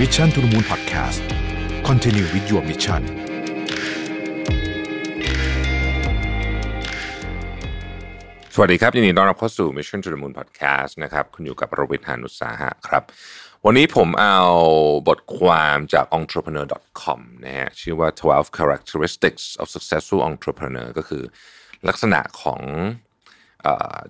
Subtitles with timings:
[0.00, 1.22] Mission to the Moon Podcast
[1.88, 3.02] Continue with your mission
[8.54, 13.02] สวัสดีครับยินดีต้อนรับเข้าสู่ Mission to the Moon Podcast นะครับคุณอยู่กับโรวิทยานุสาหะครับ
[13.64, 14.38] วันนี้ผมเอา
[15.08, 21.22] บทความจาก entrepreneur.com นะฮะชื่อว่า 12 characteristics of successful entrepreneur ก็คือ
[21.88, 22.60] ลักษณะของ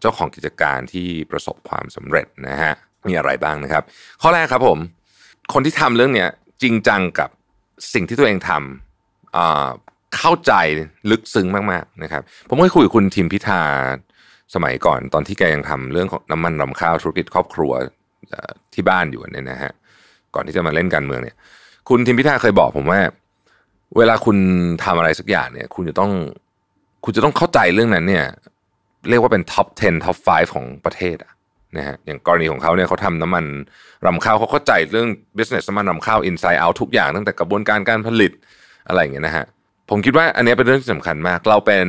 [0.00, 2.72] เจ้าของกิจการที่ประสบความสำเร็จนะฮะ
[3.08, 3.84] มีอะไรบ้างนะครับ
[4.22, 4.80] ข้อแรกครับผม
[5.52, 6.30] คนที่ทำเรื่องเนี้ย
[6.62, 7.30] จริงจังกับ
[7.94, 10.52] สิ่งที่ตัวเองทำเข้าใจ
[11.10, 13.60] ลึกซึ้งมากๆนะครับ ผมเคยคุยกับคุณทิมพิธา
[14.54, 17.72] สมัยก่อนตอนที่แกยังทำเรื่องของน้ำมันรำข้าวธุรกิจครอบครัว
[18.74, 19.72] ที่บ้านอยู่เนี่ยนะฮะ
[20.34, 21.36] ก่อนที่จะมาเล่นการเมืองเนี่ย
[21.88, 23.00] คุณทิมพิธาเคยบอกผมว่า
[23.96, 24.36] เวลาคุณ
[24.84, 26.12] ทำอะไรสักอย่างเนี่ย คุณจะต้อง
[27.04, 28.26] คุณจะต้องเข้าใจเรื่องนั้นเนี่ย
[29.08, 31.32] เรียกว่าเป็น top 10 top 5 ของประเทศอะ
[31.76, 33.44] นะฮะอย่างกรณีของเขาเนี่ยเขาทำน้ำมัน
[34.06, 38.32] รำข้าวเขาเข้าใจเรื่อง business น้ำมันรำข้าว inside out ทุกอย่างตั้งแต่กระบวนการการผลิต
[38.88, 39.44] อะไรอย่างเงี้ยนะฮะ
[39.90, 41.86] ผมคิดว่าอันนี้เป็นเรื่องที่สำคัญมาก เราเป็น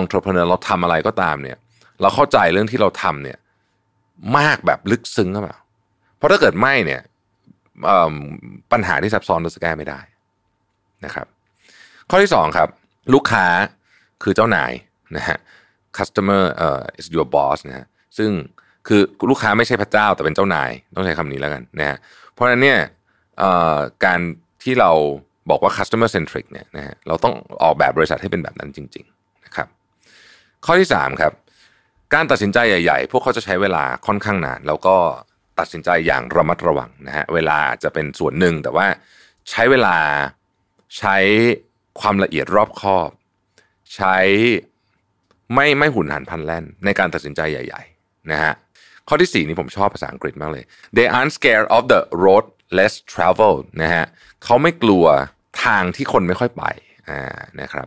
[0.00, 1.56] entrepreneur เราทำอะไรก็ตามเนี่ย
[2.00, 3.38] เราเข้าใจเรื่องที่เราทำเนี่ย
[4.38, 5.56] มากแบบลึกซึ้งหรือเปล่า
[6.16, 7.02] เพราะถ้าเกิดไม่เนี่ย
[8.72, 10.00] ปัญหาที่ซับซ้อนเราจะแก้ไม่ได้
[11.04, 11.26] นะครับ
[12.10, 12.68] ข้อที่สองครับ
[13.14, 13.46] ลูกค้า
[14.22, 14.72] คือเจ้านาย
[15.16, 15.38] นะฮะ
[15.98, 17.86] customer เอ่อ is your boss นะฮะ
[18.18, 18.30] ซึ่ง
[18.86, 21.96] คือลูกค้าไม่ใช่พระเจ้าแต่เป็นเจ้านายต้องใช้คำนี้แล้วกันนะฮะ
[22.32, 22.78] เพราะฉะนั้นเนี่ย
[24.04, 24.20] การ
[24.62, 24.90] ที่เรา
[25.50, 29.68] บอกว่า customer centric เนี่ยนะฮะเราต้องออกแบบบริษัทให้เป็นแบบนั้นจริง ๆ นะครับ
[30.64, 31.32] ข้อที่สามครับ
[32.14, 34.96] การตัดสินใจใหญ่ ๆ พวกเขาจะใช้เวลาค่อนข้างนาน แล้วก็
[35.58, 38.86] ตัดสินใจอย่างระมัดระวังนะฮะเวลาจะเป็นส่วนหนึ่งแต่ว่า
[39.50, 39.96] ใช้เวลา
[40.98, 41.16] ใช้
[42.00, 43.10] ความละเอียดรอบคอบ
[43.94, 44.16] ใช้
[45.54, 48.52] ไม่ไม่หุนหันพันแล่นในการตัดสินใจใหญ่ ๆ นะฮะ
[49.08, 50.64] ข้อที่สี่นี่ผมชอบภาษาอังกฤษมากเลย
[50.96, 52.44] they aren't scared of the road
[52.78, 54.04] less traveled นะฮะ
[54.44, 55.04] เขาไม่กลัว
[55.64, 56.64] ทางที่คนไม่ค่อยไป
[57.08, 57.20] อ่า
[57.60, 57.86] นะครับ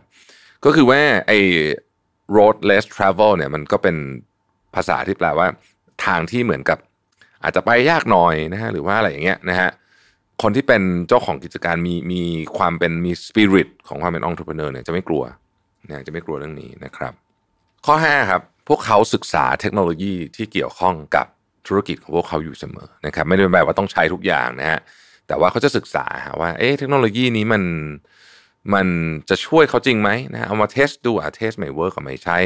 [0.64, 1.38] ก็คือว่าไอ้
[2.36, 3.96] road less travel เนี่ยมันก็เป็น
[4.74, 5.46] ภาษาที่แปลว่า
[6.06, 6.78] ทางที่เหมือนกับ
[7.42, 9.70] อาจจะไปยากหน่อยนะฮะหรือว่าอะไรอย่างเงี้ยนะฮะ
[10.42, 12.22] คนที่เป็นเจ้าของกิจการมีมี
[12.58, 15.24] ความเป็นมีสปิริตของความเป็น entrepreneur เนี่ยจะไม่กลัว
[15.88, 17.12] นะจะไม่กลัวเรื่องนี้นะครับ
[17.86, 21.26] ข้อ 5 ครับ พวกเขาศึกษาเทคโนโลยีที่เกี่ยวข้องกับ
[21.66, 24.80] ธุรกิจของพวกเขาอยู่เสมอนะครับไม่ได้แปลว่าต้องใช้ทุกอย่างนะฮะ
[25.26, 26.06] แต่ว่าเขาจะศึกษา
[26.40, 27.62] ว่าเอ๊ะเทคโนโลยีนี้มัน
[28.74, 28.86] มัน
[29.28, 32.38] จะช่วยเขาจริงไหมนะฮะเอามา test ดูอะ test ไม่ work ก็ไม่ใช่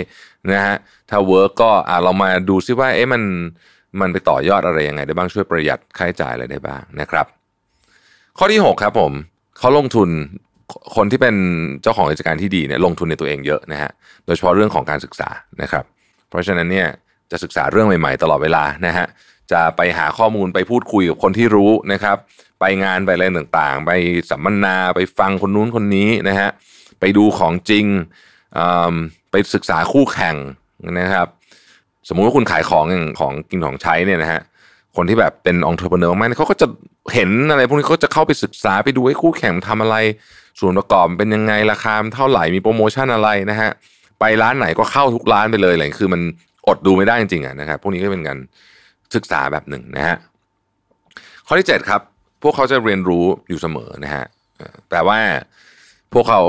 [0.53, 0.77] นะฮะ
[1.11, 3.23] ถ้าเวิร์กก็อะเรามาดูซิว่าเอ๊ะมัน
[4.01, 7.27] มันไปต่อยอดอะไรยังไงได้บ้างช่วยประหยัดค่าใช้จ่ายอะไรได้บ้างนะครับ
[8.39, 9.13] ข้อที่ 6 ครับผม
[9.59, 10.09] เขาลงทุน
[10.97, 11.35] คนที่เป็น
[11.83, 13.91] เจ้าของกิจการที่ดีเนี่ยลงทุนในตัวเองเยอะนะฮะ
[14.25, 15.29] โดยเฉพาะเรื่องของการศึกษา
[15.63, 15.85] นะครับ
[16.29, 16.89] เพราะฉะนั้นเนี่ย
[17.31, 19.07] จะศึกษาเรื่องใหม่ๆ ตลอดเวลานะฮะ
[19.53, 22.17] จะไปหาข้อมูลไปพูดคุยกับคนที่รู้นะครับ
[22.61, 23.91] ไปงานไปอะไรต่างๆ ไป
[24.31, 26.49] สัมมนาไปฟังคนนู้นคนนี้นะฮะ
[27.01, 27.87] ไปดูของจริง
[29.31, 30.37] ไปศึกษาคู่แข่ง
[31.01, 31.27] นะครับ
[32.09, 34.41] สมมุติว่าคุณขายของอย่างของกินของใช้เนี่ยนะฮะ
[34.97, 36.67] คนที่แบบเป็นองค์ประกอบมากเขาก็จะ
[37.15, 39.97] เห็นอะไรพวกนี้เขาจะเข้าไปศึกษาไปดูให้คู่แข่งทำอะไร
[40.61, 43.71] ส่วนประกอบเป็นยังไงราคาเท่าไหร่มีโปรโมชั่นอะไรนะฮะ
[44.21, 46.21] ไปร้านไหนก็เข้าทุกร้านไปเลยอะไรคือมัน
[46.69, 48.39] อดดูไม่ได้จริงๆนะครับ พวกนี้ก็เป็นการ
[49.15, 50.17] ศึกษาแบบหนึ่งนะฮะ
[51.47, 52.01] ข้อที่เจ็ดครับ
[52.43, 54.25] พวกเขาจะเรียนรู้อยู่เสมอนะฮะ
[54.57, 55.19] เอ่ว่า
[56.13, 56.41] พวกเขา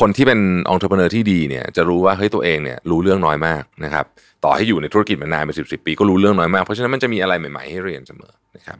[0.00, 4.04] คนที่เป็นองค์ประกอบที่ดีเนี่ยจะรู้ว่าเฮ้ยตัวเองเนี่ยรู้เรื่องน้อยมากนะครับ
[4.44, 8.78] ต่อให้อยู่ในธุรกิจมานานเป็นสิบสิบปีก็รู้เรื่องน้อยมาก เพราะฉะนั้นมันจะมีอะไรใหม่ๆให้เรียนเสมอนะครับ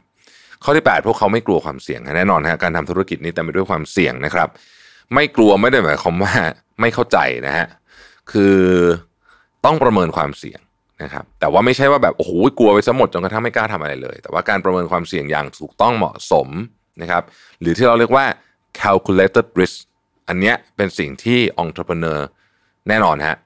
[0.63, 4.47] ข้อที่ 8 พวกเขาไม่กลัวความเสี่ยงแน่นอนฮะการทำธุรกิจนี้เต็มไปด้วยความเสี่ยงนะครับ
[5.13, 6.33] ไม่กลัวไม่ได้หมายความว่า
[6.81, 7.17] ไม่เข้าใจ
[7.47, 7.67] นะฮะ
[8.31, 8.57] คือ
[9.65, 10.59] ต้องประเมินความเสี่ยง
[11.03, 16.47] นะครับ แต่ว่าไม่ใช่ว่าแบบโอ้โหกลัวไปซะหมดจนกระทั่งไม่กล้าทำอะไรเลย แต่ว่าการประเมินความเสี่ยงอย่างถูกต้องเหมาะสม
[17.01, 17.23] นะครับ
[17.61, 18.25] หรือที่เราเรียกว่า
[18.81, 19.77] calculated risk
[20.27, 22.19] อันเนี้ยเป็นสิ่งที่ entrepreneur
[22.87, 23.37] แน่นอนฮะ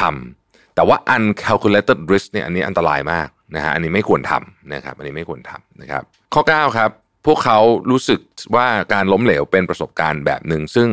[0.00, 6.02] ทำแต่ว่า uncalculated risk เนี่ยอันนี้อันตรายมากนะฮะอันนี้ไม่ควรทำนะครับ อันนี้ไม่ควรทำนะครับ
[6.34, 6.90] ข้อ 9 ครับ
[7.26, 7.58] พวกเขา
[7.90, 8.20] รู้สึก
[8.54, 10.88] ว่าการล้มเหลวเป็นประสบการณ์แบบหนึ่งซึ่ง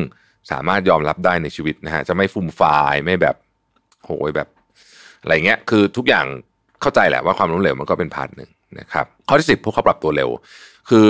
[0.52, 3.36] สามารถยอมรับได้ในชีวิตนะฮะจะไม่ฟุ่มฟายไม่แบบ
[4.06, 4.48] โหยแบบ
[5.22, 6.26] อะไรเงี้ยคือทุกอย่าง
[6.82, 8.50] เข้าใจแหละว่าความล้มเหลวมันก็เป็น part หนึ่ง
[8.80, 10.30] นะครับข้อที่สิบพวกเขาปรับตัวเร็ว
[10.90, 11.06] คือ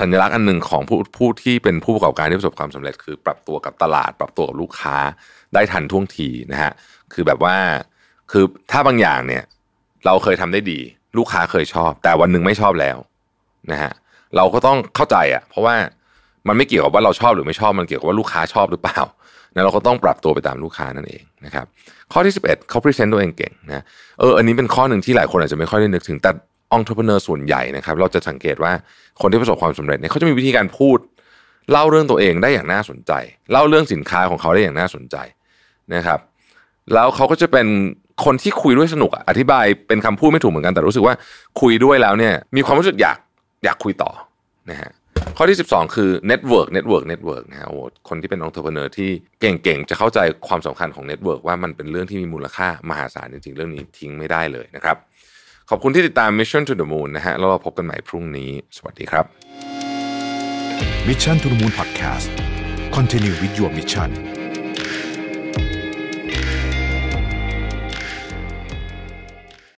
[0.00, 4.96] สัญลักษณ์อันหนึ่งของผู้ผู้ที่เป็นผู้ประกอบการที่ประสบความสำเร็จ คือปรับตัวกับตลาด ปรับตัวกับลูกค้า
[5.54, 6.72] ได้ทันท่วงทีนะฮะ
[7.12, 7.56] คือแบบว่า
[8.30, 9.44] คือถ้าบางอย่างเนี่ย
[10.06, 10.78] เราเคยทำได้ดี
[11.18, 12.98] ลูกค้าเคยชอบ แต่วันหนึ่งไม่ชอบแล้ว
[13.70, 13.92] นะฮะ
[14.36, 15.74] เราก็ต้องเข้าใจอะ เพราะว่า
[16.48, 19.00] มันไม่เกี่ยวกับว่าเราชอบหรือไม่ชอบมันเกี่ยวกับว่าลูกค้าชอบหรือเปล่า
[19.56, 21.66] นะเราก็ต้องปรับตัวไปตามลูกค้านั่นเองนะครับ
[22.12, 23.82] ข้อที่ 11เขา present ตัวเองเก่งนะ
[24.18, 26.30] เอออันนี้เป็นข้อหนึ่งที่หลายคนอาจจะไม่ค่อยได้นึกถึงแต่
[26.72, 28.72] entrepreneur ส่วนใหญ่นะครับเราจะสังเกตว่า
[29.20, 30.98] คนที่ประสบความสำเร็จเนี่ยเขาจะมีวิธีการพูด
[31.70, 33.12] เล่าเรื่องตัวเองได้อย่างน่าสนใจ
[33.52, 35.16] เล่าเรื่องสินค้าของเขาได้อย่างน่าสนใจ
[35.94, 36.20] นะครับ
[36.94, 37.66] แล้วเขาก็จะเป็น
[38.24, 41.14] คนที่คุยด้วยสนุกออธิบายเป็นคำพูดไม่ถูกเหมือนกันแต่รู้สึกว่า
[41.60, 43.18] คุยด้วยแล้วเนี่ยมีความรู้สึกอยาก
[43.64, 44.10] อยากคุยต่อ
[44.70, 44.90] นะฮะ
[45.36, 47.78] ข้อที่ 12 คือ network network network นะฮะโอ้
[48.08, 50.18] คนที่เป็นองค์ประกอบที่เก่งๆ จะเข้าใจ
[50.48, 54.96] ความสำคัญของ network ว่ามันเป็นเรื่องที่มีมูลค่ามหาศาลจริงๆ เรื่องนี้ทิ้งไม่ได้เลยนะครับ
[55.70, 59.24] ขอบคุณที่ติดตาม Mission to the Moon นะฮะแล้วเราพบกันใหม่พรุ่งนี้ สวัสดีครับ
[61.08, 62.28] Mission to the Moon Podcast
[62.96, 64.35] Continue with your mission